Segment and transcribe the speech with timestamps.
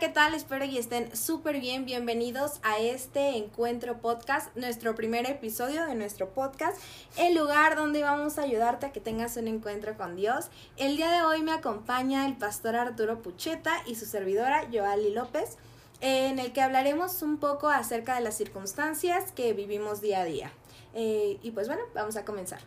[0.00, 0.32] ¿qué tal?
[0.32, 1.84] Espero que estén súper bien.
[1.84, 6.80] Bienvenidos a este encuentro podcast, nuestro primer episodio de nuestro podcast,
[7.18, 10.48] el lugar donde vamos a ayudarte a que tengas un encuentro con Dios.
[10.78, 15.58] El día de hoy me acompaña el pastor Arturo Pucheta y su servidora Joali López,
[16.00, 20.50] en el que hablaremos un poco acerca de las circunstancias que vivimos día a día.
[20.94, 22.60] Eh, y pues bueno, vamos a comenzar.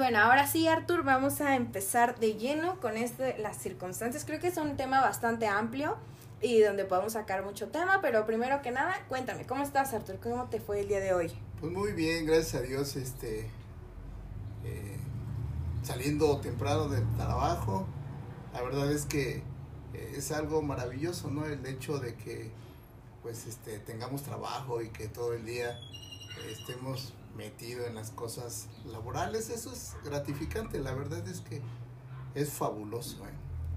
[0.00, 4.24] Bueno, ahora sí, Artur, vamos a empezar de lleno con este, las circunstancias.
[4.24, 5.98] Creo que es un tema bastante amplio
[6.40, 10.16] y donde podemos sacar mucho tema, pero primero que nada, cuéntame, ¿cómo estás, Artur?
[10.22, 11.30] ¿Cómo te fue el día de hoy?
[11.60, 13.40] Pues muy bien, gracias a Dios, este,
[14.64, 14.96] eh,
[15.82, 17.86] saliendo temprano del trabajo.
[18.54, 19.42] La verdad es que
[19.92, 21.44] eh, es algo maravilloso, ¿no?
[21.44, 22.50] El hecho de que,
[23.22, 28.68] pues, este, tengamos trabajo y que todo el día eh, estemos metido en las cosas
[28.86, 31.62] laborales, eso es gratificante, la verdad es que
[32.34, 33.24] es fabuloso.
[33.26, 33.30] ¿eh?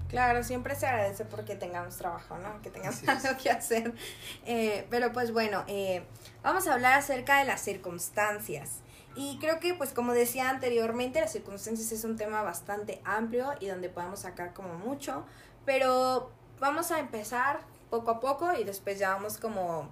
[0.08, 2.60] Claro, siempre se agradece porque tengamos trabajo, ¿no?
[2.62, 3.94] Que tengamos algo que hacer.
[4.46, 6.04] Eh, pero pues bueno, eh,
[6.42, 8.80] vamos a hablar acerca de las circunstancias.
[9.16, 13.66] Y creo que, pues como decía anteriormente, las circunstancias es un tema bastante amplio y
[13.66, 15.24] donde podemos sacar como mucho.
[15.64, 17.60] Pero vamos a empezar
[17.90, 19.88] poco a poco y después ya vamos como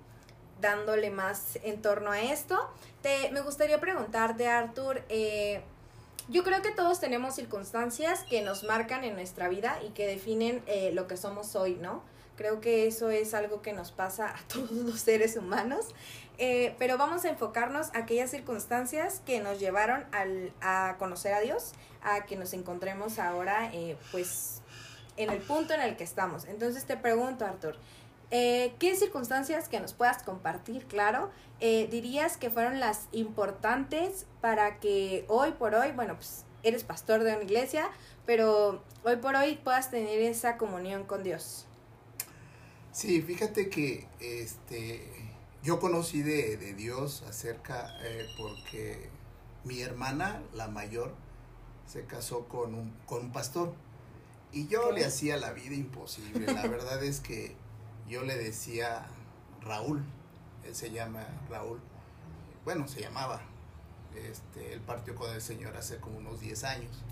[0.63, 2.71] dándole más en torno a esto.
[3.03, 5.61] Te, me gustaría preguntarte, Arthur, eh,
[6.29, 10.63] yo creo que todos tenemos circunstancias que nos marcan en nuestra vida y que definen
[10.67, 12.03] eh, lo que somos hoy, ¿no?
[12.37, 15.89] Creo que eso es algo que nos pasa a todos los seres humanos,
[16.39, 20.07] eh, pero vamos a enfocarnos a aquellas circunstancias que nos llevaron
[20.63, 23.71] a conocer a Dios, a que nos encontremos ahora,
[24.13, 24.63] pues,
[25.17, 26.47] en el punto en el que estamos.
[26.47, 27.77] Entonces te pregunto, Arthur,
[28.33, 31.31] eh, ¿Qué circunstancias que nos puedas compartir, claro,
[31.61, 37.25] eh, dirías que fueron las importantes para que hoy por hoy, bueno, pues eres pastor
[37.25, 37.91] de una iglesia,
[38.25, 41.67] pero hoy por hoy puedas tener esa comunión con Dios?
[42.91, 45.07] Sí, fíjate que este,
[45.63, 49.11] yo conocí de, de Dios acerca, eh, porque
[49.65, 51.15] mi hermana, la mayor,
[51.87, 53.75] se casó con un, con un pastor.
[54.53, 56.47] Y yo le hacía la vida imposible.
[56.53, 57.57] La verdad es que
[58.13, 59.07] yo le decía
[59.63, 60.05] Raúl,
[60.65, 61.81] él se llama Raúl,
[62.65, 63.41] bueno, se llamaba,
[64.15, 67.03] este, él partió con el Señor hace como unos 10 años.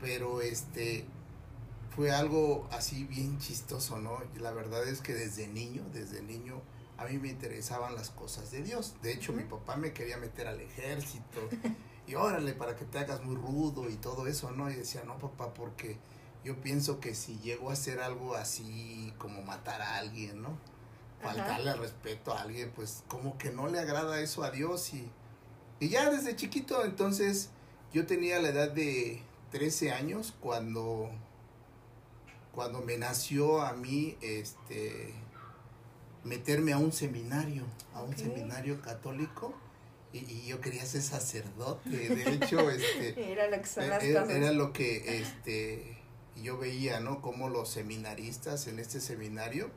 [0.00, 1.04] Pero este
[1.94, 4.18] fue algo así bien chistoso, ¿no?
[4.40, 6.62] La verdad es que desde niño, desde niño,
[6.96, 8.94] a mí me interesaban las cosas de Dios.
[9.02, 11.40] De hecho, mi papá me quería meter al ejército
[12.06, 14.70] y órale para que te hagas muy rudo y todo eso, ¿no?
[14.70, 15.98] Y decía, no, papá, porque
[16.44, 20.58] yo pienso que si llego a hacer algo así como matar a alguien, ¿no?
[21.22, 25.10] Faltarle respeto a alguien, pues como que no le agrada eso a Dios y,
[25.80, 27.50] y ya desde chiquito entonces
[27.92, 31.10] yo tenía la edad de 13 años cuando
[32.52, 35.14] cuando me nació a mí este
[36.24, 39.54] meterme a un seminario, a un seminario católico
[40.12, 41.90] y, yo quería ser sacerdote.
[41.90, 45.97] De hecho, este era lo que, era, era lo que este
[46.38, 47.20] y yo veía, ¿no?
[47.20, 49.70] Cómo los seminaristas en este seminario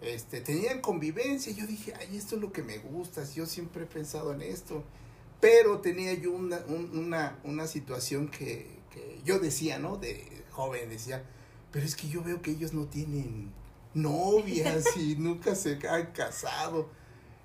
[0.00, 1.52] este, tenían convivencia.
[1.52, 4.82] Yo dije, ay, esto es lo que me gusta, yo siempre he pensado en esto.
[5.40, 9.96] Pero tenía yo una, una, una situación que, que yo decía, ¿no?
[9.96, 11.24] De joven decía,
[11.72, 13.52] pero es que yo veo que ellos no tienen
[13.94, 16.88] novias y nunca se han casado.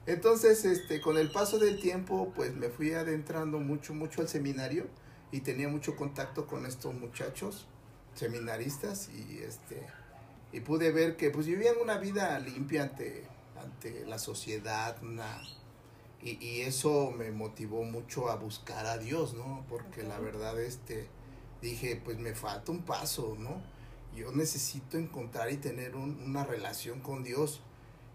[0.06, 4.88] Entonces, este, con el paso del tiempo, pues me fui adentrando mucho, mucho al seminario
[5.32, 7.68] y tenía mucho contacto con estos muchachos
[8.16, 9.86] seminaristas y este
[10.56, 13.28] y pude ver que pues vivían una vida limpia ante,
[13.62, 15.42] ante la sociedad, una,
[16.22, 19.66] y, y, eso me motivó mucho a buscar a Dios, ¿no?
[19.68, 21.10] Porque la verdad, este,
[21.62, 23.62] dije, pues me falta un paso, ¿no?
[24.16, 27.60] Yo necesito encontrar y tener una relación con Dios,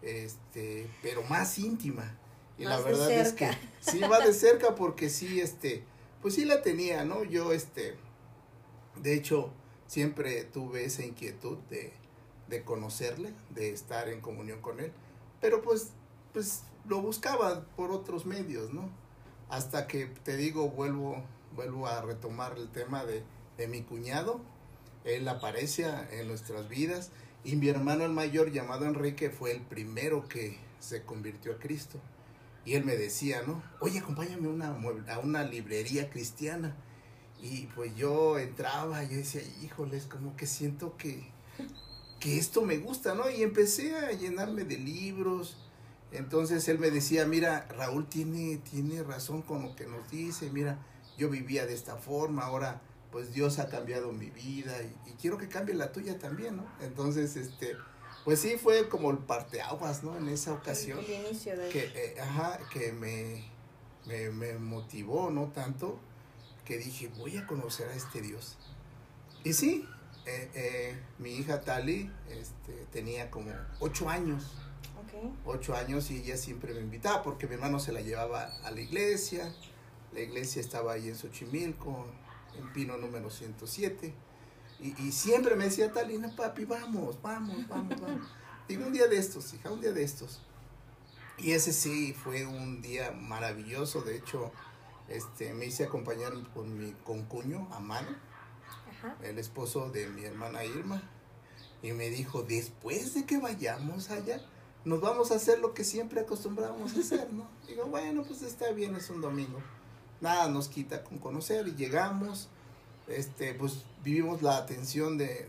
[0.01, 2.17] este, pero más íntima.
[2.57, 3.51] Y la verdad es que
[3.81, 5.85] sí va de cerca porque sí, este,
[6.23, 7.23] pues sí la tenía, ¿no?
[7.23, 7.97] Yo, este,
[8.97, 9.53] de hecho,
[9.91, 11.93] siempre tuve esa inquietud de,
[12.49, 14.93] de conocerle, de estar en comunión con él,
[15.41, 15.91] pero pues,
[16.33, 18.89] pues lo buscaba por otros medios, ¿no?
[19.49, 21.25] Hasta que te digo, vuelvo,
[21.57, 23.25] vuelvo a retomar el tema de,
[23.59, 24.41] de mi cuñado,
[25.03, 27.11] él aparece en nuestras vidas
[27.43, 31.99] y mi hermano el mayor llamado Enrique fue el primero que se convirtió a Cristo.
[32.65, 33.61] Y él me decía, ¿no?
[33.81, 36.77] Oye, acompáñame a una, a una librería cristiana.
[37.43, 41.27] Y pues yo entraba, yo decía, híjoles, como que siento que,
[42.19, 43.31] que esto me gusta, ¿no?
[43.31, 45.57] Y empecé a llenarme de libros
[46.13, 50.79] Entonces él me decía, mira, Raúl tiene, tiene razón con lo que nos dice, mira,
[51.17, 55.49] yo vivía de esta forma, ahora pues Dios ha cambiado mi vida y, quiero que
[55.49, 56.67] cambie la tuya también, ¿no?
[56.81, 57.77] Entonces, este,
[58.25, 60.17] pues sí fue como el parteaguas, ¿no?
[60.17, 60.99] En esa ocasión.
[61.01, 61.69] El, inicio de...
[61.69, 63.45] Que, eh, ajá, que me,
[64.07, 65.49] me, me, motivó, ¿no?
[65.49, 65.99] Tanto
[66.71, 68.57] que dije, voy a conocer a este Dios.
[69.43, 69.89] Y sí,
[70.25, 73.51] eh, eh, mi hija Tali este, tenía como
[73.81, 74.53] ocho años.
[75.45, 78.81] Ocho años y ella siempre me invitaba porque mi hermano se la llevaba a la
[78.81, 79.53] iglesia.
[80.13, 82.07] La iglesia estaba ahí en Xochimilco,
[82.57, 84.15] en Pino número 107.
[84.79, 88.29] Y, y siempre me decía, Talina, papi, vamos, vamos, vamos, vamos.
[88.69, 90.41] Digo, un día de estos, hija, un día de estos.
[91.37, 94.03] Y ese sí fue un día maravilloso.
[94.03, 94.53] De hecho,
[95.11, 98.09] este, me hice acompañar con mi concuño, a mano,
[99.23, 101.03] el esposo de mi hermana Irma.
[101.83, 104.41] Y me dijo, después de que vayamos allá,
[104.85, 107.49] nos vamos a hacer lo que siempre acostumbramos a hacer, ¿no?
[107.67, 109.61] Digo, bueno, pues está bien, es un domingo.
[110.21, 112.49] Nada nos quita con conocer y llegamos,
[113.09, 115.49] este, pues vivimos la atención de,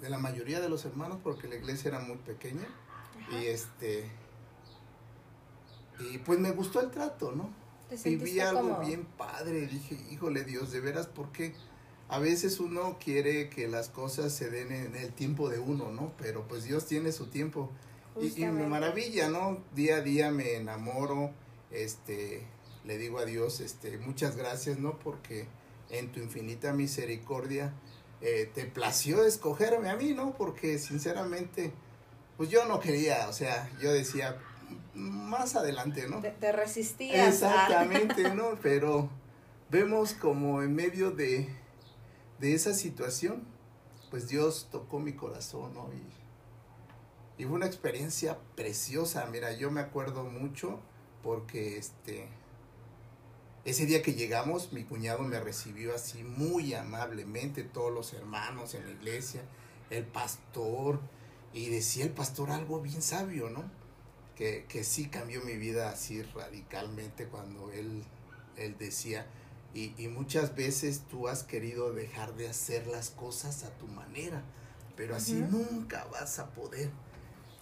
[0.00, 2.66] de, la mayoría de los hermanos porque la iglesia era muy pequeña
[3.32, 4.10] y este,
[5.98, 7.50] y pues me gustó el trato, ¿no?
[8.04, 11.54] Viví algo bien padre, dije, híjole Dios, de veras, porque
[12.08, 16.12] a veces uno quiere que las cosas se den en el tiempo de uno, ¿no?
[16.18, 17.70] Pero pues Dios tiene su tiempo
[18.20, 19.62] y, me maravilla, ¿no?
[19.74, 21.30] Día a día me enamoro,
[21.70, 22.46] este,
[22.84, 24.98] le digo a Dios, este, muchas gracias, ¿no?
[24.98, 25.46] Porque
[25.90, 27.72] en tu infinita misericordia
[28.20, 30.36] eh, te plació escogerme a mí, ¿no?
[30.36, 31.72] Porque sinceramente,
[32.36, 34.36] pues yo no quería, o sea, yo decía,
[34.94, 36.20] más adelante, ¿no?
[36.20, 37.34] Te, resistías.
[37.34, 38.58] Exactamente, ¿no?
[38.62, 39.08] Pero
[39.70, 41.48] vemos como en medio de,
[42.38, 43.44] de esa situación,
[44.10, 45.88] pues Dios tocó mi corazón, ¿no?
[45.92, 49.26] Y, y fue una experiencia preciosa.
[49.26, 50.80] Mira, yo me acuerdo mucho
[51.22, 52.28] porque este
[53.64, 58.86] ese día que llegamos, mi cuñado me recibió así muy amablemente, todos los hermanos en
[58.86, 59.42] la iglesia,
[59.90, 60.98] el pastor,
[61.52, 63.64] y decía el pastor algo bien sabio, ¿no?
[64.40, 68.02] Que, que sí cambió mi vida así radicalmente cuando él,
[68.56, 69.26] él decía,
[69.74, 74.42] y, y muchas veces tú has querido dejar de hacer las cosas a tu manera,
[74.96, 76.88] pero así nunca vas a poder.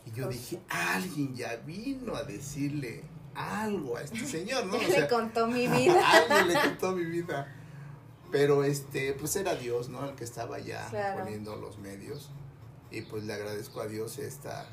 [0.06, 3.02] Y yo dije, alguien ya vino a decirle
[3.34, 4.78] algo a este señor, ¿no?
[4.88, 6.00] le contó mi vida.
[6.08, 7.54] alguien le contó mi vida.
[8.30, 10.08] Pero este, pues era Dios, ¿no?
[10.08, 12.30] El que estaba ya poniendo los medios.
[12.90, 14.68] Y pues le agradezco a Dios esta,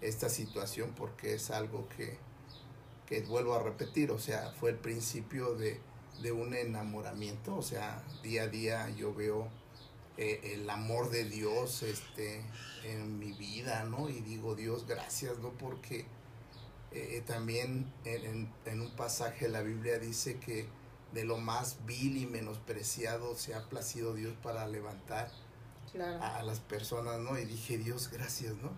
[0.00, 2.18] esta situación porque es algo que,
[3.06, 5.80] que vuelvo a repetir, o sea, fue el principio de,
[6.22, 9.48] de un enamoramiento, o sea, día a día yo veo
[10.16, 12.42] eh, el amor de Dios este,
[12.84, 14.08] en mi vida, ¿no?
[14.08, 15.50] Y digo, Dios, gracias, ¿no?
[15.50, 16.06] Porque
[16.92, 20.66] eh, también en, en, un pasaje de la Biblia dice que
[21.12, 25.30] de lo más vil y menospreciado se ha placido Dios para levantar
[26.20, 27.38] a, las personas, ¿no?
[27.38, 28.70] Y dije, Dios, gracias, ¿no?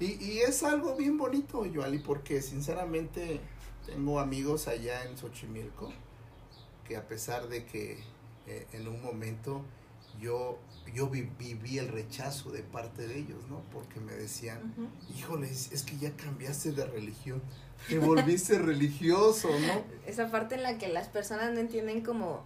[0.00, 3.40] Y, y es algo bien bonito, Yoali, porque sinceramente
[3.86, 5.92] tengo amigos allá en Xochimilco
[6.86, 7.98] que a pesar de que
[8.46, 9.62] eh, en un momento
[10.20, 10.58] yo,
[10.94, 13.62] yo viví el rechazo de parte de ellos, ¿no?
[13.72, 14.74] Porque me decían,
[15.16, 17.42] híjole, es que ya cambiaste de religión,
[17.88, 19.82] te volviste religioso, ¿no?
[20.06, 22.44] Esa parte en la que las personas no entienden como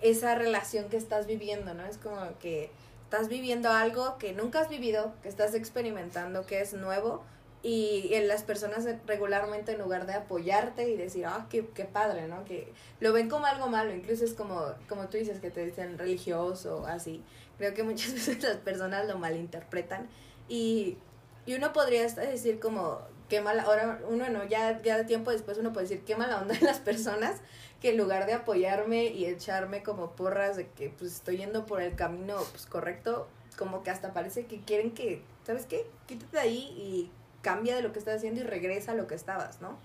[0.00, 1.84] esa relación que estás viviendo, ¿no?
[1.86, 2.70] Es como que
[3.08, 7.24] estás viviendo algo que nunca has vivido, que estás experimentando, que es nuevo,
[7.62, 12.44] y las personas regularmente en lugar de apoyarte y decir, ah, qué, qué padre, ¿no?
[12.44, 15.96] Que lo ven como algo malo, incluso es como, como tú dices, que te dicen
[15.96, 17.24] religioso, así.
[17.56, 20.06] Creo que muchas veces las personas lo malinterpretan
[20.46, 20.98] y,
[21.46, 23.00] y uno podría decir como,
[23.30, 26.54] qué mala, ahora uno no, ya, ya tiempo después uno puede decir, qué mala onda
[26.54, 27.40] de las personas
[27.80, 31.80] que en lugar de apoyarme y echarme como porras de que pues estoy yendo por
[31.80, 35.86] el camino pues correcto, como que hasta parece que quieren que, ¿sabes qué?
[36.06, 37.10] Quítate de ahí y
[37.42, 39.76] cambia de lo que estás haciendo y regresa a lo que estabas, ¿no?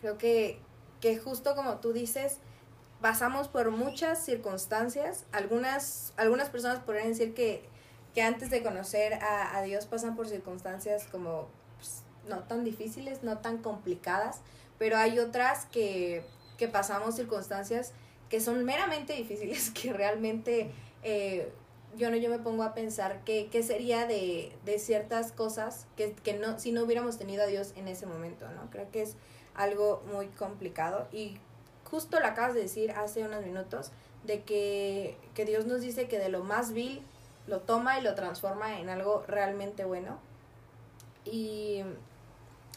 [0.00, 0.60] Creo que,
[1.00, 2.38] que justo como tú dices,
[3.00, 5.24] pasamos por muchas circunstancias.
[5.32, 7.64] Algunas, algunas personas podrían decir que,
[8.14, 13.22] que antes de conocer a, a, Dios pasan por circunstancias como pues, no tan difíciles,
[13.22, 14.40] no tan complicadas,
[14.78, 16.24] pero hay otras que,
[16.58, 17.92] que pasamos circunstancias
[18.28, 20.70] que son meramente difíciles, que realmente
[21.02, 21.50] eh,
[21.96, 26.34] yo no yo me pongo a pensar qué, sería de, de ciertas cosas que, que,
[26.34, 28.70] no si no hubiéramos tenido a Dios en ese momento, ¿no?
[28.70, 29.16] Creo que es
[29.54, 31.38] algo muy complicado y
[31.84, 33.90] justo lo acabas de decir hace unos minutos
[34.24, 37.02] de que, que Dios nos dice que de lo más vil
[37.46, 40.18] lo toma y lo transforma en algo realmente bueno.
[41.24, 41.82] Y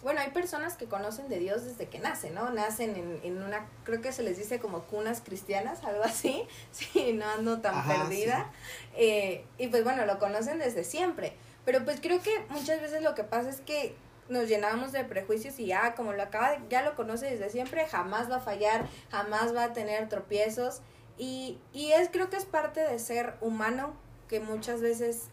[0.03, 2.49] bueno, hay personas que conocen de Dios desde que nacen, ¿no?
[2.49, 7.13] Nacen en, en una, creo que se les dice como cunas cristianas, algo así, sí,
[7.13, 8.51] no ando tan perdida.
[8.95, 11.33] Eh, y pues bueno, lo conocen desde siempre.
[11.65, 13.95] Pero pues creo que muchas veces lo que pasa es que
[14.29, 18.31] nos llenamos de prejuicios y ya, como lo acaba, ya lo conoce desde siempre, jamás
[18.31, 20.81] va a fallar, jamás va a tener tropiezos.
[21.17, 23.93] Y, y es, creo que es parte de ser humano,
[24.27, 25.29] que muchas veces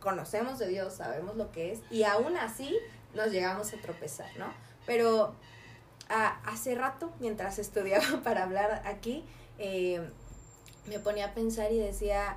[0.00, 2.78] conocemos de Dios, sabemos lo que es, y aún así
[3.14, 4.46] nos llegamos a tropezar, ¿no?
[4.86, 5.34] Pero
[6.08, 9.24] hace rato, mientras estudiaba para hablar aquí,
[9.58, 10.08] eh,
[10.86, 12.36] me ponía a pensar y decía,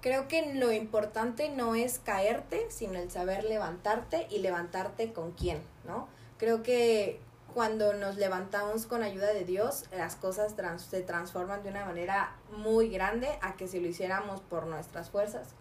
[0.00, 5.62] creo que lo importante no es caerte, sino el saber levantarte y levantarte con quién,
[5.86, 6.08] ¿no?
[6.36, 7.20] Creo que
[7.54, 10.54] cuando nos levantamos con ayuda de Dios, las cosas
[10.90, 15.54] se transforman de una manera muy grande a que si lo hiciéramos por nuestras fuerzas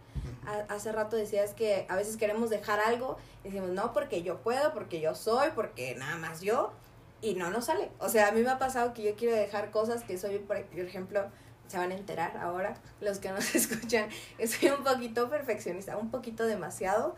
[0.69, 4.73] hace rato decías que a veces queremos dejar algo y decimos, no, porque yo puedo,
[4.73, 6.71] porque yo soy, porque nada más yo,
[7.21, 7.89] y no nos sale.
[7.99, 10.57] O sea, a mí me ha pasado que yo quiero dejar cosas que soy, por
[10.57, 11.25] ejemplo,
[11.67, 14.09] se van a enterar ahora, los que nos escuchan,
[14.45, 17.15] soy un poquito perfeccionista, un poquito demasiado.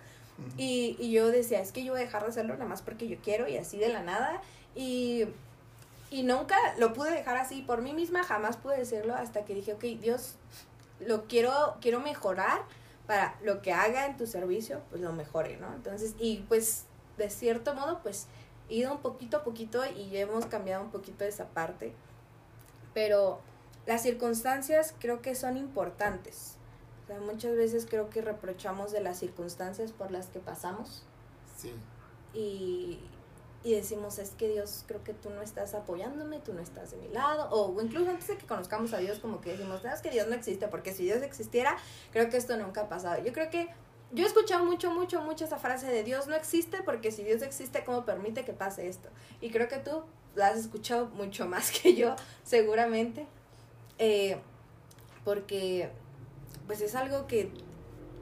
[0.57, 3.07] Y, y yo decía, es que yo voy a dejar de hacerlo nada más porque
[3.07, 4.41] yo quiero y así de la nada.
[4.75, 5.25] Y,
[6.11, 9.73] y nunca lo pude dejar así por mí misma, jamás pude decirlo hasta que dije,
[9.73, 10.35] ok, Dios,
[10.99, 12.61] lo quiero, quiero mejorar
[13.07, 15.73] para lo que haga en tu servicio, pues lo mejore, ¿no?
[15.73, 16.85] Entonces, y pues
[17.17, 18.27] de cierto modo, pues
[18.69, 21.93] he ido un poquito a poquito y hemos cambiado un poquito esa parte,
[22.93, 23.39] pero
[23.85, 26.57] las circunstancias creo que son importantes.
[27.03, 31.05] O sea, muchas veces creo que reprochamos de las circunstancias por las que pasamos.
[31.55, 31.73] Sí.
[32.33, 32.99] Y,
[33.65, 36.97] y decimos, es que Dios, creo que tú no estás apoyándome, tú no estás de
[36.97, 40.01] mi lado, o incluso antes de que conozcamos a Dios, como que decimos, no, es
[40.01, 41.75] que Dios no existe, porque si Dios existiera,
[42.11, 43.23] creo que esto nunca ha pasado.
[43.23, 43.69] Yo creo que
[44.11, 47.41] yo he escuchado mucho, mucho, mucho esa frase de Dios no existe, porque si Dios
[47.41, 49.09] existe, ¿cómo permite que pase esto?
[49.41, 50.03] Y creo que tú
[50.35, 53.25] la has escuchado mucho más que yo, seguramente,
[53.97, 54.37] eh,
[55.23, 55.89] porque
[56.67, 57.51] pues es algo que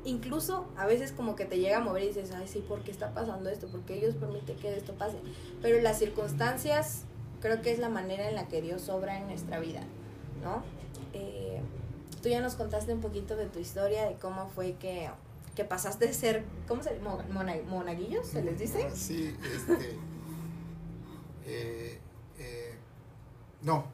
[0.05, 2.91] incluso a veces como que te llega a mover y dices, ay, sí, ¿por qué
[2.91, 3.67] está pasando esto?
[3.67, 5.17] ¿Por qué Dios permite que esto pase?
[5.61, 7.03] Pero las circunstancias
[7.41, 9.81] creo que es la manera en la que Dios obra en nuestra vida,
[10.43, 10.63] ¿no?
[11.13, 11.61] Eh,
[12.21, 15.09] tú ya nos contaste un poquito de tu historia, de cómo fue que,
[15.55, 17.23] que pasaste de ser, ¿cómo se llama?
[17.67, 18.87] monaguillos, se les dice.
[18.89, 19.97] Ah, sí, este...
[21.45, 21.99] Eh,
[22.39, 22.75] eh,
[23.61, 23.91] no,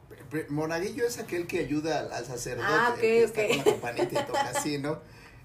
[0.50, 4.78] monaguillo es aquel que ayuda al, sacerdote, ah, que está con la campanita y así,
[4.78, 5.00] ¿no?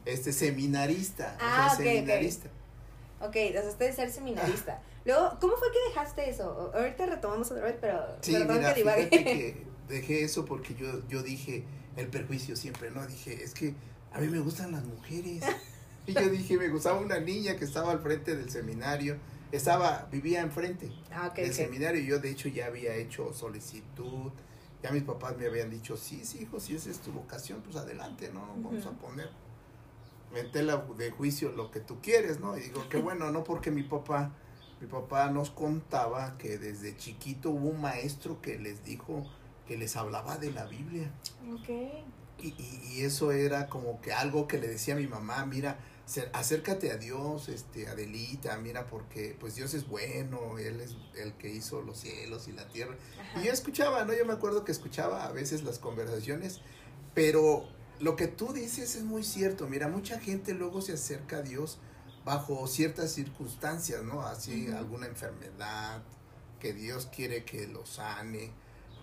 [0.06, 1.38] Este seminarista.
[1.40, 2.50] Ah, ok, seminarista.
[3.22, 4.82] Ok, de ser seminarista.
[5.06, 6.72] Luego, ¿cómo fue que dejaste eso?
[6.74, 11.22] Ahorita retomamos otra vez, pero sí, perdón mira, que que dejé eso porque yo, yo
[11.22, 11.64] dije
[11.96, 13.06] el perjuicio siempre, ¿no?
[13.06, 13.76] Dije, es que
[14.12, 15.44] a mí me gustan las mujeres.
[16.08, 19.18] Y yo dije, me gustaba una niña que estaba al frente del seminario.
[19.52, 24.32] Estaba, vivía enfrente ah, del seminario y yo de hecho ya había hecho solicitud.
[24.84, 27.76] Ya mis papás me habían dicho, sí, sí, hijo, si esa es tu vocación, pues
[27.76, 28.46] adelante, ¿no?
[28.46, 29.30] Nos vamos a poner
[30.52, 32.58] tela de juicio lo que tú quieres, ¿no?
[32.58, 34.32] Y digo, qué bueno, no porque mi papá,
[34.82, 39.26] mi papá nos contaba que desde chiquito hubo un maestro que les dijo,
[39.68, 41.12] que les hablaba de la Biblia.
[41.54, 41.70] Ok.
[42.38, 42.54] Y,
[42.94, 45.80] y, eso era como que algo que le decía a mi mamá, mira,
[46.34, 51.50] acércate a Dios, este, Adelita, mira, porque pues Dios es bueno, Él es el que
[51.50, 52.96] hizo los cielos y la tierra.
[53.42, 54.14] Y yo escuchaba, ¿no?
[54.14, 56.62] Yo me acuerdo que escuchaba a veces las conversaciones,
[57.14, 57.68] pero
[58.00, 59.68] lo que tú dices es muy cierto.
[59.68, 61.80] Mira, mucha gente luego se acerca a Dios
[62.24, 64.22] bajo ciertas circunstancias, ¿no?
[64.22, 66.04] Así, alguna enfermedad,
[66.60, 68.52] que Dios quiere que lo sane.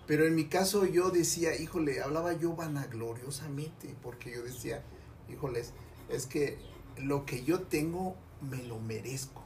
[0.05, 4.83] Pero en mi caso yo decía, híjole, hablaba yo vanagloriosamente, porque yo decía,
[5.29, 5.71] híjoles,
[6.09, 6.57] es que
[6.97, 9.41] lo que yo tengo me lo merezco.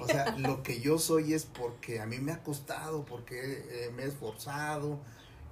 [0.00, 4.02] O sea, lo que yo soy es porque a mí me ha costado, porque me
[4.02, 5.00] he esforzado,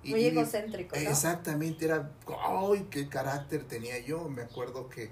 [0.04, 0.96] muy egocéntrico.
[0.96, 2.10] Exactamente, era,
[2.42, 4.28] ¡ay, qué carácter tenía yo!
[4.28, 5.10] Me acuerdo que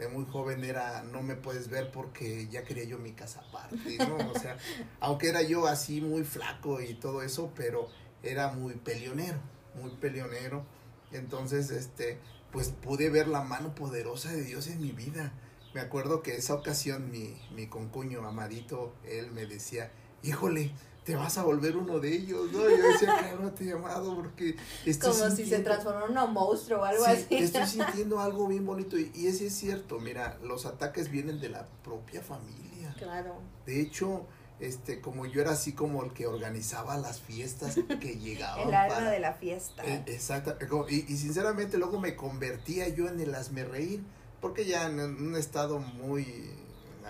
[0.00, 3.98] de muy joven era, no me puedes ver porque ya quería yo mi casa aparte,
[3.98, 4.16] ¿no?
[4.30, 4.56] O sea,
[5.00, 7.88] aunque era yo así muy flaco y todo eso, pero
[8.22, 9.38] era muy peleonero,
[9.74, 10.64] muy peleonero.
[11.12, 12.18] Entonces, este,
[12.50, 15.32] pues pude ver la mano poderosa de Dios en mi vida.
[15.74, 19.92] Me acuerdo que esa ocasión mi, mi concuño amadito, él me decía,
[20.22, 20.72] híjole,
[21.10, 22.60] te vas a volver uno de ellos, ¿no?
[22.70, 24.54] Yo decía, te llamado porque
[24.86, 27.26] estoy Como si se transformara en un monstruo o algo así.
[27.30, 31.48] Estoy sintiendo algo bien bonito y, y ese es cierto, mira, los ataques vienen de
[31.48, 32.94] la propia familia.
[32.96, 33.40] Claro.
[33.66, 34.24] De hecho,
[34.60, 38.68] este, como yo era así como el que organizaba las fiestas que llegaban.
[38.68, 39.84] el alma de la fiesta.
[39.84, 40.56] Eh, exacto.
[40.88, 44.04] Y, y, sinceramente luego me convertía yo en el hazme reír,
[44.40, 46.54] porque ya en un estado muy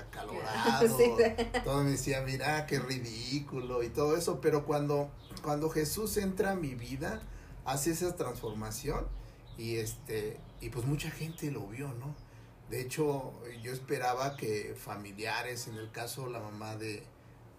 [0.00, 0.96] acalorado,
[1.64, 5.10] todo me decía, mira, qué ridículo y todo eso, pero cuando,
[5.42, 7.22] cuando Jesús entra a mi vida,
[7.64, 9.06] hace esa transformación
[9.56, 12.14] y este, y pues mucha gente lo vio, ¿no?
[12.68, 17.02] De hecho, yo esperaba que familiares, en el caso la mamá de,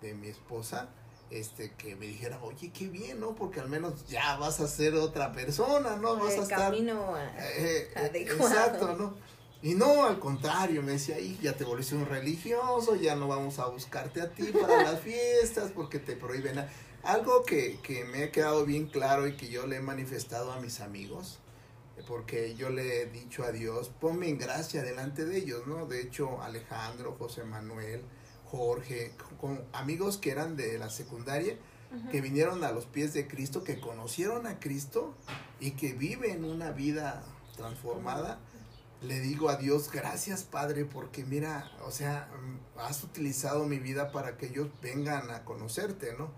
[0.02, 0.90] de mi esposa,
[1.32, 3.36] este, que me dijera, oye, qué bien, ¿no?
[3.36, 6.18] Porque al menos ya vas a ser otra persona, ¿no?
[6.18, 6.60] Vas el a estar...
[6.60, 9.16] camino eh, eh, exacto, ¿no?
[9.64, 13.68] Y no, al contrario, me decía, ya te volviste un religioso, ya no vamos a
[13.68, 16.66] buscarte a ti para las fiestas porque te prohíben.
[17.04, 20.60] Algo que, que me ha quedado bien claro y que yo le he manifestado a
[20.60, 21.40] mis amigos,
[22.08, 25.86] porque yo le he dicho a Dios, ponme en gracia delante de ellos, ¿no?
[25.86, 28.04] De hecho, Alejandro, José Manuel,
[28.46, 31.58] Jorge, con amigos que eran de la secundaria,
[32.10, 35.14] que vinieron a los pies de Cristo, que conocieron a Cristo
[35.60, 37.24] y que viven una vida
[37.56, 38.40] transformada.
[39.02, 42.30] Le digo a Dios, gracias Padre, porque mira, o sea,
[42.78, 46.32] has utilizado mi vida para que ellos vengan a conocerte, ¿no?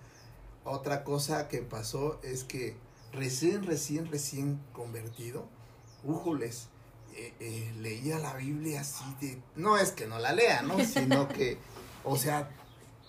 [0.63, 2.77] Otra cosa que pasó es que
[3.12, 5.48] recién, recién, recién convertido,
[6.05, 6.70] újoles,
[7.15, 10.79] eh, eh, leía la Biblia así de, no es que no la lea, ¿no?
[10.86, 11.58] Sino que
[12.03, 12.50] o sea,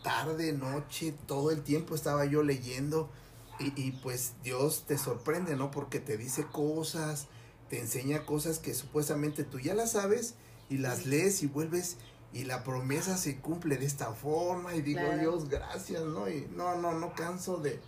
[0.02, 3.11] tarde, noche, todo el tiempo estaba yo leyendo
[3.58, 5.70] y, y, pues Dios te sorprende, ¿no?
[5.70, 7.28] Porque te dice cosas,
[7.68, 10.35] te enseña cosas que supuestamente tú ya las sabes
[10.68, 11.97] y las lees y vuelves
[12.33, 16.28] y la promesa se cumple de esta forma y digo Dios gracias, ¿no?
[16.28, 17.80] Y no, no, no canso de,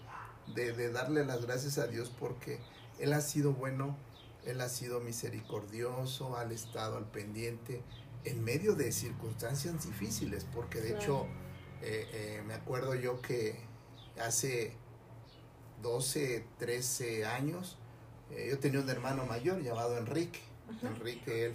[0.54, 2.60] de, de darle las gracias a Dios porque
[2.98, 3.96] Él ha sido bueno,
[4.44, 7.82] Él ha sido misericordioso, ha estado al pendiente
[8.24, 11.26] en medio de circunstancias difíciles, porque de hecho
[11.82, 13.56] eh, eh, me acuerdo yo que
[14.20, 14.72] hace
[15.82, 17.78] 12, 13 años,
[18.30, 20.40] eh, yo tenía un hermano mayor llamado Enrique,
[20.82, 21.54] Enrique, él,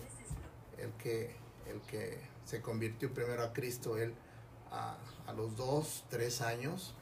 [0.77, 1.35] el que,
[1.67, 4.13] el que se convirtió primero a Cristo, él
[4.71, 4.97] a,
[5.27, 6.95] a los 2, 3 años,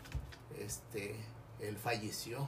[0.59, 1.15] este,
[1.59, 2.47] él falleció.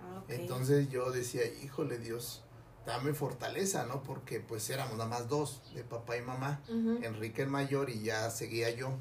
[0.00, 2.42] Ah, Entonces yo decía, híjole Dios,
[2.86, 4.02] dame fortaleza, ¿no?
[4.02, 6.60] Porque pues éramos nada más dos, de papá y mamá,
[7.02, 8.92] Enrique el mayor y ya seguía yo.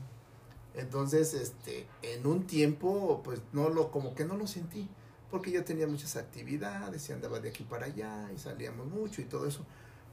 [0.76, 4.88] Entonces, este, en un tiempo, pues no lo, como que no lo sentí,
[5.30, 9.26] porque yo tenía muchas actividades y andaba de aquí para allá y salíamos mucho y
[9.26, 9.65] todo eso.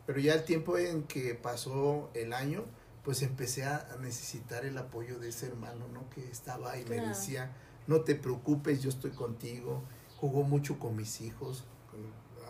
[0.06, 2.64] Pero ya el tiempo en que pasó el año,
[3.04, 6.08] pues empecé a necesitar el apoyo de ese hermano, ¿no?
[6.10, 7.52] Que estaba y me decía,
[7.86, 9.82] no te preocupes, yo estoy contigo.
[10.18, 11.64] Jugó mucho con mis hijos,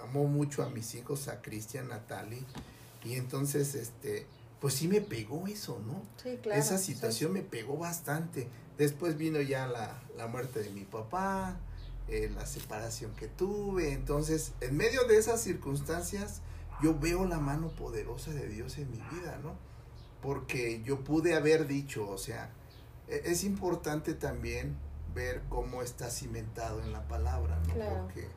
[0.02, 2.44] amo mucho a mis hijos, a Cristian, Natalie,
[3.04, 4.26] y entonces, este,
[4.60, 6.02] pues sí me pegó eso, ¿no?
[6.22, 6.60] Sí, claro.
[6.60, 8.48] Esa situación me pegó bastante.
[8.78, 11.56] Después vino ya la, la muerte de mi papá,
[12.08, 16.40] eh, la separación que tuve, entonces, en medio de esas circunstancias,
[16.82, 19.56] yo veo la mano poderosa de Dios en mi vida, ¿no?
[20.22, 22.50] Porque yo pude haber dicho, o sea,
[23.08, 24.76] e, es importante también
[25.14, 27.74] ver cómo está cimentado en la palabra, ¿no?
[27.74, 28.28] Porque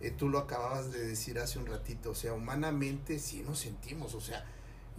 [0.00, 4.14] eh, tú lo acababas de decir hace un ratito, o sea, humanamente sí nos sentimos,
[4.14, 4.44] o sea,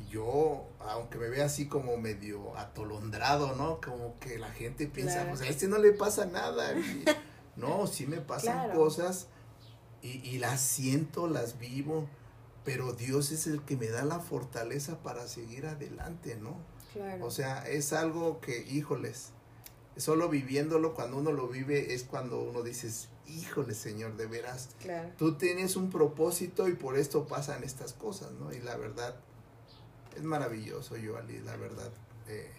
[0.09, 3.79] yo, aunque me vea así como medio atolondrado, ¿no?
[3.81, 6.73] Como que la gente piensa, pues a este no le pasa nada.
[7.55, 9.27] No, sí me pasan cosas
[10.01, 12.07] y, y las siento, las vivo,
[12.63, 16.55] pero Dios es el que me da la fortaleza para seguir adelante, ¿no?
[16.93, 17.25] Claro.
[17.25, 19.31] O sea, es algo que, híjoles,
[19.97, 22.89] solo viviéndolo, cuando uno lo vive, es cuando uno dice,
[23.27, 24.69] híjole Señor, de veras,
[25.17, 28.51] tú tienes un propósito y por esto pasan estas cosas, ¿no?
[28.53, 29.15] Y la verdad,
[30.15, 31.91] es maravilloso, Ali, la verdad,
[32.27, 32.51] eh,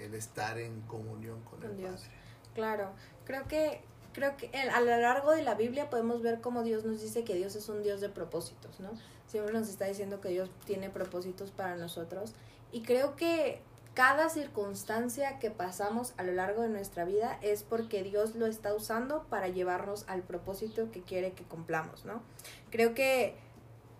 [0.00, 2.00] el estar en comunión con, el Dios.
[2.00, 2.16] Padre.
[2.54, 2.92] Claro,
[3.24, 7.00] creo que creo que a lo largo de la Biblia podemos ver cómo Dios nos
[7.00, 8.90] dice que Dios es un Dios de propósitos, ¿no?
[9.26, 12.34] Siempre nos está diciendo que Dios tiene propósitos para nosotros
[12.70, 13.60] y creo que
[13.94, 18.74] cada circunstancia que pasamos a lo largo de nuestra vida es porque Dios lo está
[18.74, 22.22] usando para llevarnos al propósito que quiere que cumplamos, ¿no?
[22.70, 23.36] Creo que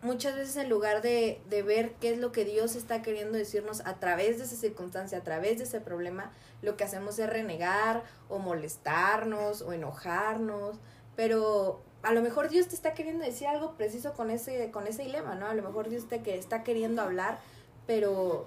[0.03, 3.81] muchas veces en lugar de, de, ver qué es lo que Dios está queriendo decirnos
[3.87, 8.03] a través de esa circunstancia, a través de ese problema, lo que hacemos es renegar
[8.29, 10.77] o molestarnos o enojarnos,
[11.17, 15.05] pero a lo mejor Dios te está queriendo decir algo preciso con ese, con ese
[15.05, 15.47] dilema, ¿no?
[15.47, 17.38] A lo mejor Dios te que está queriendo hablar,
[17.87, 18.47] pero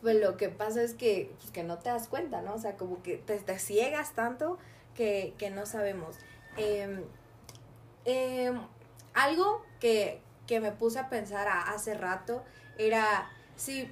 [0.00, 2.54] pues lo que pasa es que, pues, que no te das cuenta, ¿no?
[2.54, 4.56] O sea, como que te, te ciegas tanto
[4.94, 6.16] que, que no sabemos.
[6.56, 8.52] Eh,
[9.14, 12.42] algo que, que, me puse a pensar hace rato
[12.76, 13.88] era si,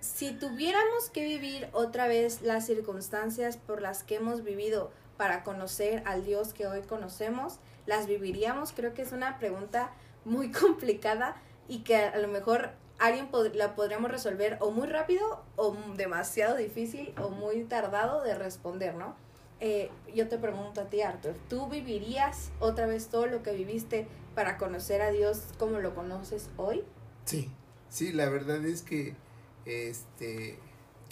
[0.00, 6.02] si tuviéramos que vivir otra vez las circunstancias por las que hemos vivido para conocer
[6.06, 8.72] al Dios que hoy conocemos, ¿las viviríamos?
[8.72, 9.92] Creo que es una pregunta
[10.24, 11.36] muy complicada
[11.68, 17.12] y que a lo mejor alguien la podríamos resolver o muy rápido o demasiado difícil
[17.20, 19.14] o muy tardado de responder, ¿no?
[19.60, 24.08] Eh, yo te pregunto a ti, Arthur, ¿tú vivirías otra vez todo lo que viviste
[24.34, 26.84] para conocer a Dios como lo conoces hoy?
[27.24, 27.50] Sí,
[27.88, 29.14] sí, la verdad es que
[29.64, 30.58] este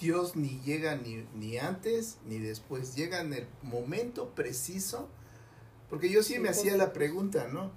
[0.00, 5.08] Dios ni llega ni, ni antes ni después, llega en el momento preciso,
[5.90, 7.70] porque yo sí, me hacía la pregunta, ¿no?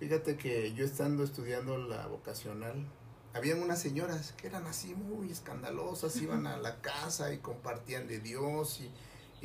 [0.00, 2.88] Fíjate que yo estando estudiando la vocacional,
[3.34, 8.18] habían unas señoras que eran así muy escandalosas, iban a la casa y compartían de
[8.18, 8.90] Dios y,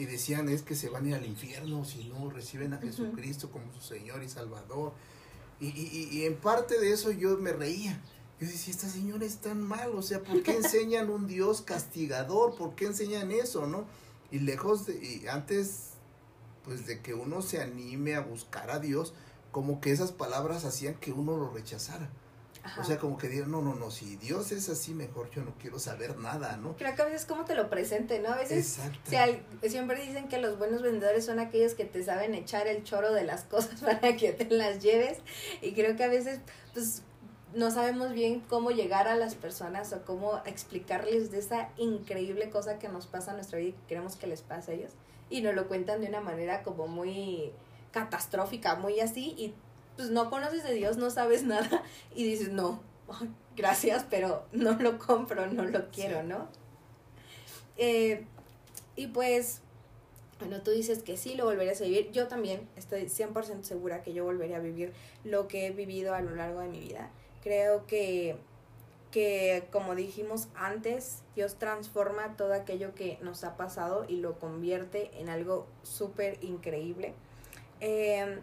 [0.02, 3.52] y decían es que se van a ir al infierno si no reciben a Jesucristo
[3.52, 4.94] como su Señor y Salvador.
[5.60, 8.00] Y, y, y, en parte de eso yo me reía.
[8.40, 12.56] Yo decía, estas señoras están mal, o sea, ¿por qué enseñan un Dios castigador?
[12.56, 13.86] ¿Por qué enseñan eso, no?
[14.30, 15.92] Y lejos de, y antes,
[16.64, 19.14] pues de que uno se anime a buscar a Dios,
[19.52, 22.10] como que esas palabras hacían que uno lo rechazara.
[22.80, 25.54] O sea, como que digan, no, no, no, si Dios es así, mejor yo no
[25.60, 26.76] quiero saber nada, ¿no?
[26.76, 28.30] Creo que a veces como te lo presente, ¿no?
[28.30, 28.80] A veces
[29.64, 33.24] siempre dicen que los buenos vendedores son aquellos que te saben echar el choro de
[33.24, 35.20] las cosas para que te las lleves.
[35.62, 36.40] Y creo que a veces,
[36.74, 37.04] pues,
[37.54, 42.78] no sabemos bien cómo llegar a las personas o cómo explicarles de esa increíble cosa
[42.78, 44.92] que nos pasa en nuestra vida y que queremos que les pase a ellos.
[45.30, 47.52] Y nos lo cuentan de una manera como muy
[47.92, 49.54] catastrófica, muy así, y
[49.98, 51.84] pues no conoces de Dios, no sabes nada,
[52.16, 52.80] y dices, no,
[53.58, 56.48] gracias, pero no lo compro, no lo quiero, ¿no?
[57.78, 58.26] Eh,
[58.96, 59.62] y pues,
[60.40, 62.12] bueno, tú dices que sí lo volverías a vivir.
[62.12, 66.22] Yo también estoy 100% segura que yo volvería a vivir lo que he vivido a
[66.22, 67.12] lo largo de mi vida.
[67.44, 68.38] Creo que,
[69.12, 75.12] que como dijimos antes, Dios transforma todo aquello que nos ha pasado y lo convierte
[75.20, 77.14] en algo súper increíble.
[77.80, 78.40] Eh,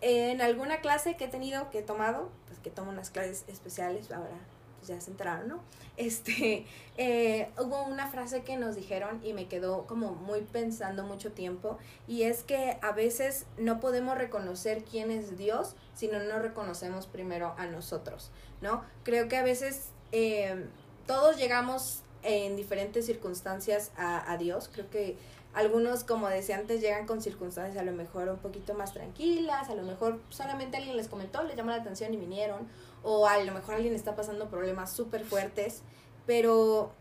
[0.00, 4.10] en alguna clase que he tenido, que he tomado, pues que tomo unas clases especiales,
[4.12, 4.38] ahora
[4.76, 5.60] pues ya se enteraron, ¿no?
[5.98, 6.64] Este,
[6.96, 11.76] eh, hubo una frase que nos dijeron y me quedó como muy pensando mucho tiempo,
[12.06, 17.08] y es que a veces no podemos reconocer quién es Dios si no nos reconocemos
[17.08, 18.30] primero a nosotros,
[18.60, 18.84] ¿no?
[19.02, 20.66] Creo que a veces eh,
[21.08, 25.16] todos llegamos en diferentes circunstancias a Dios, creo que
[25.58, 29.74] algunos, como decía antes, llegan con circunstancias a lo mejor un poquito más tranquilas, a
[29.74, 32.68] lo mejor solamente alguien les comentó, les llamó la atención y vinieron,
[33.02, 35.82] o a lo mejor alguien está pasando problemas súper fuertes,
[36.26, 36.92] pero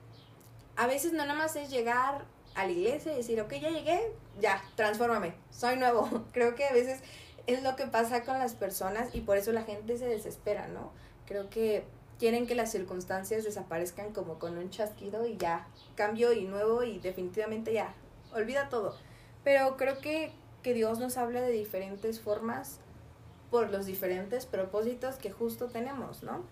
[0.76, 4.12] a veces no nada más es llegar a la iglesia y decir, ok, ya llegué,
[4.41, 6.10] ya, transfórmame, soy nuevo.
[6.32, 7.02] Creo que a veces
[7.46, 10.91] es lo que pasa con las personas y por eso la gente se desespera, ¿no?
[11.28, 11.86] Creo que
[12.17, 16.98] quieren que las circunstancias desaparezcan como con un chasquido y ya, cambio y nuevo y
[16.98, 17.93] definitivamente ya,
[18.34, 18.96] olvida todo.
[19.44, 20.32] Pero creo que,
[20.63, 22.80] que Dios nos habla de diferentes formas
[23.50, 26.44] por los diferentes propósitos que justo tenemos, ¿no?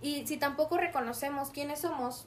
[0.00, 2.26] Y si tampoco reconocemos quiénes somos,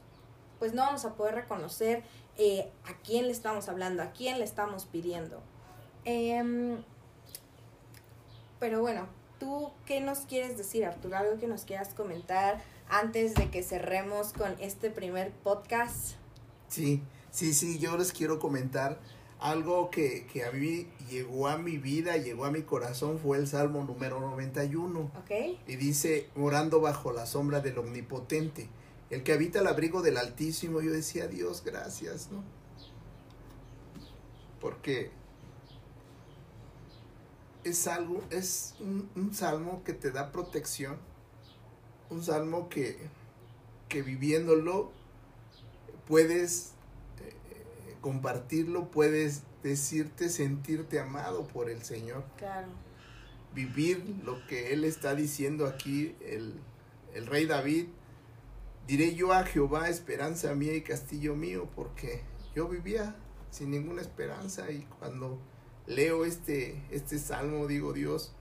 [0.59, 2.03] pues no vamos a poder reconocer
[2.37, 5.41] eh, a quién le estamos hablando, a quién le estamos pidiendo.
[6.05, 6.83] Em,
[8.59, 9.07] pero bueno,
[9.39, 11.17] ¿tú qué nos quieres decir, Arturo?
[11.17, 16.15] ¿Algo que nos quieras comentar antes de que cerremos con este primer podcast?
[16.67, 18.99] Sí, Sí, sí, yo les quiero comentar
[19.39, 23.47] algo que, que, a mí llegó a mi vida, llegó a mi corazón, fue el
[23.47, 25.11] Salmo número 91.
[25.23, 25.59] Okay.
[25.65, 28.69] Y dice, morando bajo la sombra del Omnipotente,
[29.09, 32.43] el que habita el abrigo del Altísimo, yo decía, Dios, gracias, ¿no?
[34.59, 35.09] Porque
[37.63, 40.97] es algo, es un, un salmo que te da protección,
[42.09, 42.97] un salmo que,
[43.89, 44.91] que viviéndolo
[46.07, 46.73] puedes
[48.01, 52.23] compartirlo, puedes decirte, sentirte amado por el Señor.
[52.37, 52.67] Claro.
[53.53, 56.59] Vivir lo que Él está diciendo aquí, el,
[57.13, 57.87] el rey David.
[58.87, 62.23] Diré yo a Jehová, esperanza mía y castillo mío, porque
[62.55, 63.15] yo vivía
[63.51, 65.39] sin ninguna esperanza y cuando
[65.85, 68.33] leo este, este salmo digo, Dios,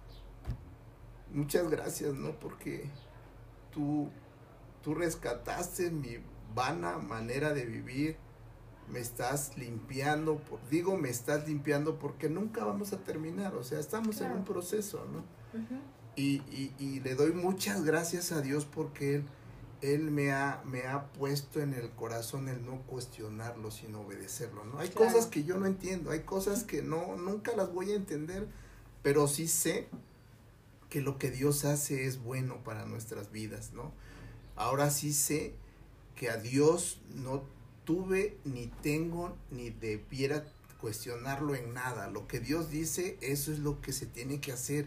[1.32, 2.38] muchas gracias, ¿no?
[2.38, 2.88] Porque
[3.72, 4.10] tú,
[4.82, 6.18] tú rescataste mi
[6.54, 8.16] vana manera de vivir,
[8.92, 13.78] me estás limpiando, por, digo me estás limpiando porque nunca vamos a terminar, o sea,
[13.78, 15.24] estamos en un proceso, ¿no?
[16.16, 19.24] y, y, y, le doy muchas gracias a Dios porque Él,
[19.82, 24.78] él me, ha, me ha puesto en el corazón el no cuestionarlo, sino obedecerlo, ¿no?
[24.78, 28.46] Hay cosas que yo no entiendo, hay cosas que no, nunca las voy a entender,
[29.02, 29.88] pero sí sé
[30.90, 33.92] que lo que Dios hace es bueno para nuestras vidas, ¿no?
[34.56, 35.54] Ahora sí sé
[36.16, 37.44] que a Dios no
[37.90, 40.44] tuve, ni tengo, ni debiera
[40.80, 42.08] cuestionarlo en nada.
[42.08, 44.86] Lo que Dios dice, eso es lo que se tiene que hacer.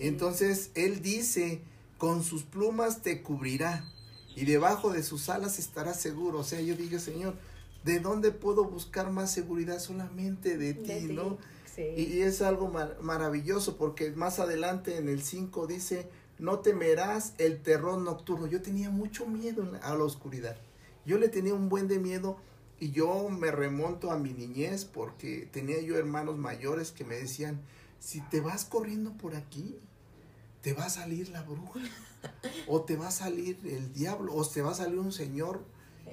[0.00, 1.60] Entonces, Él dice,
[1.96, 3.84] con sus plumas te cubrirá
[4.34, 6.40] y debajo de sus alas estará seguro.
[6.40, 7.36] O sea, yo dije, Señor,
[7.84, 9.78] ¿de dónde puedo buscar más seguridad?
[9.78, 11.38] Solamente de ti, ¿no?
[11.76, 12.68] Y, es algo
[13.00, 16.08] maravilloso porque más adelante en el 5 dice,
[16.40, 18.48] no temerás el terror nocturno.
[18.48, 20.56] Yo tenía mucho miedo a la oscuridad.
[21.04, 22.36] Yo le tenía un buen de miedo
[22.78, 27.60] y yo me remonto a mi niñez porque tenía yo hermanos mayores que me decían,
[27.98, 29.76] si te vas corriendo por aquí,
[30.62, 31.80] te va a salir la bruja,
[32.66, 35.62] o te va a salir el diablo, o te va a salir un señor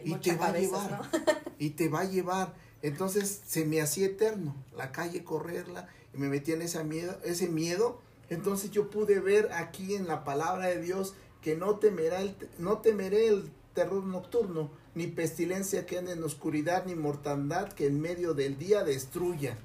[0.04, 1.10] y te va a llevar,
[1.58, 2.54] y te va a llevar.
[2.82, 7.48] Entonces se me hacía eterno la calle correrla y me metía en ese miedo, ese
[7.48, 8.02] miedo.
[8.30, 12.80] Entonces yo pude ver aquí en la palabra de Dios que no temerá el, no
[12.80, 18.34] temeré el terror nocturno, ni pestilencia que ande en oscuridad, ni mortandad que en medio
[18.34, 19.56] del día destruya.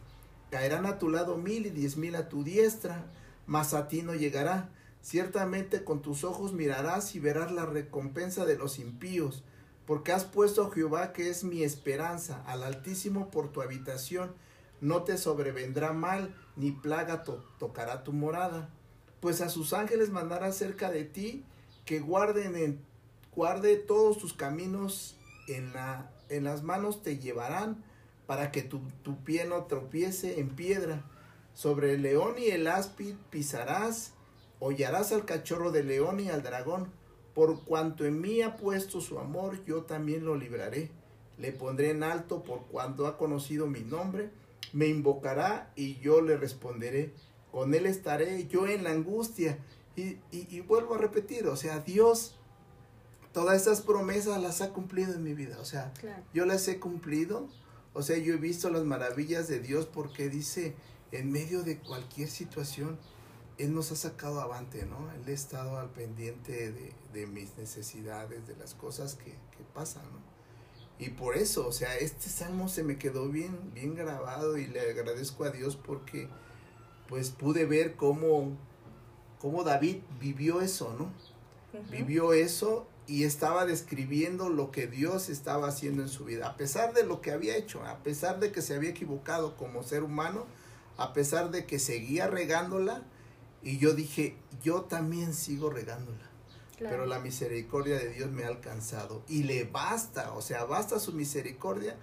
[0.51, 3.07] Caerán a tu lado mil y diez mil a tu diestra,
[3.46, 4.68] mas a ti no llegará.
[5.01, 9.44] Ciertamente con tus ojos mirarás y verás la recompensa de los impíos,
[9.87, 14.35] porque has puesto a Jehová que es mi esperanza, al Altísimo por tu habitación.
[14.83, 17.25] No te sobrevendrá mal, ni plaga
[17.59, 18.68] tocará tu morada.
[19.20, 21.46] Pues a sus ángeles mandará cerca de ti,
[21.87, 22.91] que guarden en,
[23.35, 25.16] guarde todos tus caminos
[25.49, 27.85] en, la, en las manos te llevarán,
[28.27, 31.05] para que tu, tu pie no tropiece en piedra.
[31.55, 34.14] Sobre el león y el áspid pisarás,
[34.59, 36.90] hollarás al cachorro del león y al dragón.
[37.35, 40.90] Por cuanto en mí ha puesto su amor, yo también lo libraré.
[41.38, 44.31] Le pondré en alto por cuanto ha conocido mi nombre.
[44.73, 47.12] Me invocará y yo le responderé.
[47.51, 49.59] Con él estaré yo en la angustia.
[49.97, 52.38] Y, y, vuelvo a repetir, o sea, Dios
[53.33, 55.59] todas estas promesas las ha cumplido en mi vida.
[55.61, 55.92] O sea,
[56.33, 57.49] yo las he cumplido.
[57.95, 60.75] O sea, yo he visto las maravillas de Dios porque dice,
[61.11, 62.99] en medio de cualquier situación,
[63.59, 65.11] Él nos ha sacado avante, ¿no?
[65.12, 66.73] Él ha estado al pendiente
[67.12, 69.35] de, mis necesidades, de las cosas que,
[69.75, 70.21] pasan, ¿no?
[70.99, 74.81] Y por eso, o sea, este salmo se me quedó bien, bien grabado y le
[74.81, 76.29] agradezco a Dios porque
[77.09, 78.57] pues pude ver cómo,
[79.40, 81.11] cómo David vivió eso, ¿no?
[81.90, 86.94] Vivió eso y estaba describiendo lo que Dios estaba haciendo en su vida, a pesar
[86.94, 90.46] de lo que había hecho, a pesar de que se había equivocado como ser humano,
[90.96, 93.02] a pesar de que seguía regándola,
[93.62, 96.30] y yo dije, yo también sigo regándola.
[96.78, 101.12] Pero la misericordia de Dios me ha alcanzado y le basta, o sea, basta su
[101.12, 101.96] misericordia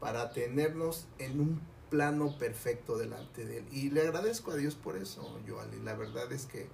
[0.00, 3.64] para tenernos en un plano perfecto delante de Él.
[3.72, 5.80] Y le agradezco a Dios por eso, Joali.
[5.82, 6.68] La verdad es que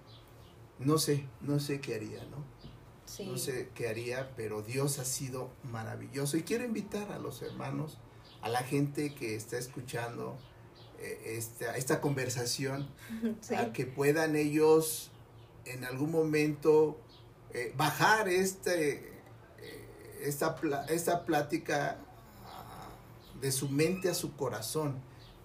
[0.80, 2.44] no sé, no sé qué haría, ¿no?
[3.26, 6.36] No sé qué haría, pero Dios ha sido maravilloso.
[6.36, 7.98] Y quiero invitar a los hermanos,
[8.42, 10.36] a la gente que está escuchando,
[10.98, 12.88] eh, esta, esta conversación,
[13.56, 15.10] a que puedan ellos
[15.64, 16.98] en algún momento
[17.52, 19.12] eh, bajar este,
[19.58, 20.56] eh, esta,
[20.88, 21.98] esta plática
[22.46, 22.88] ah,
[23.40, 25.00] de su mente a su corazón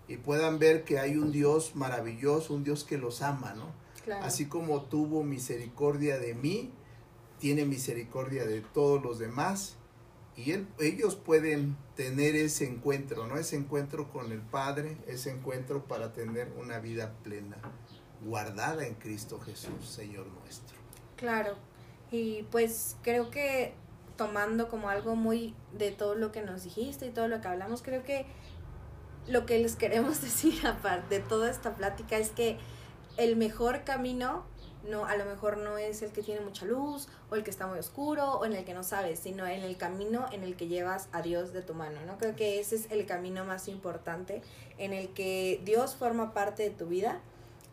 [0.07, 3.77] y puedan ver que hay un Dios maravilloso, un Dios que los ama, ¿no?
[4.23, 6.71] Así como tuvo misericordia de mí,
[7.39, 9.77] tiene misericordia de todos los demás
[10.35, 13.37] y ellos pueden tener ese encuentro, ¿no?
[13.37, 17.57] Ese encuentro con el Padre, ese encuentro para tener una vida plena,
[18.23, 20.77] guardada en Cristo Jesús, Señor nuestro.
[21.17, 21.57] Claro,
[22.09, 23.73] y pues creo que
[24.15, 27.81] tomando como algo muy de todo lo que nos dijiste y todo lo que hablamos,
[27.81, 28.25] creo que
[29.27, 32.57] lo que les queremos decir aparte de toda esta plática es que
[33.17, 34.45] el mejor camino
[34.87, 37.67] no, a lo mejor no es el que tiene mucha luz o el que está
[37.67, 40.67] muy oscuro o en el que no sabes, sino en el camino en el que
[40.67, 42.17] llevas a Dios de tu mano, ¿no?
[42.17, 44.41] Creo que ese es el camino más importante
[44.77, 47.19] en el que Dios forma parte de tu vida.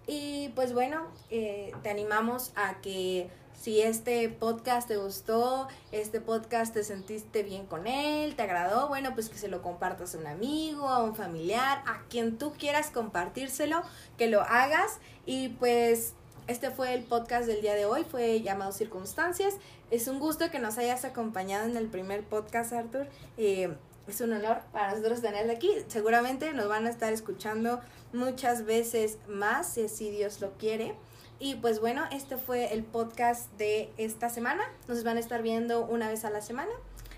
[0.06, 3.28] Y pues bueno, eh, te animamos a que
[3.60, 9.14] si este podcast te gustó, este podcast te sentiste bien con él, te agradó, bueno,
[9.14, 12.90] pues que se lo compartas a un amigo, a un familiar, a quien tú quieras
[12.90, 13.82] compartírselo,
[14.18, 16.12] que lo hagas y pues
[16.46, 19.54] este fue el podcast del día de hoy, fue llamado Circunstancias.
[19.90, 23.09] Es un gusto que nos hayas acompañado en el primer podcast, Arthur.
[23.37, 23.74] Eh,
[24.06, 25.70] es un honor para nosotros tenerle aquí.
[25.88, 27.80] Seguramente nos van a estar escuchando
[28.12, 30.94] muchas veces más, si Dios lo quiere.
[31.40, 34.62] Y pues bueno, este fue el podcast de esta semana.
[34.87, 36.70] Nos van a estar viendo una vez a la semana.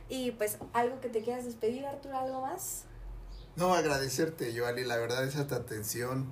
[0.09, 2.85] Y pues algo que te quieras despedir, Arthur, algo más.
[3.57, 6.29] No, agradecerte, Joali, la verdad, esa atención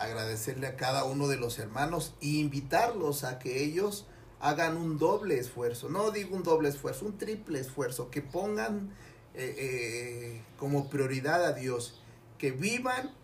[0.00, 4.06] agradecerle a cada uno de los hermanos e invitarlos a que ellos
[4.40, 8.90] hagan un doble esfuerzo, no digo un doble esfuerzo, un triple esfuerzo, que pongan
[9.34, 12.00] eh, eh, como prioridad a Dios,
[12.38, 13.14] que vivan,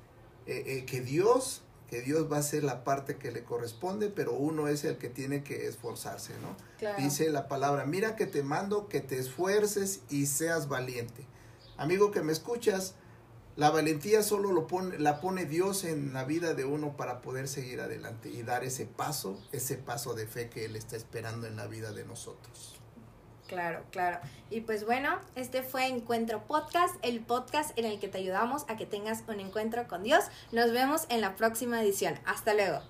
[0.46, 4.66] eh, que Dios que Dios va a hacer la parte que le corresponde, pero uno
[4.68, 6.56] es el que tiene que esforzarse, ¿no?
[6.96, 11.24] Dice la palabra, mira que te mando que te esfuerces y seas valiente.
[11.76, 12.94] Amigo que me escuchas,
[13.56, 17.48] la valentía solo lo pone, la pone Dios en la vida de uno para poder
[17.48, 21.56] seguir adelante y dar ese paso, ese paso de fe que Él está esperando en
[21.56, 22.74] la vida de nosotros.
[23.46, 24.18] Claro, claro.
[24.50, 28.76] Y pues bueno, este fue Encuentro Podcast, el podcast en el que te ayudamos a
[28.76, 30.24] que tengas un encuentro con Dios.
[30.52, 32.18] Nos vemos en la próxima edición.
[32.24, 32.82] Hasta luego.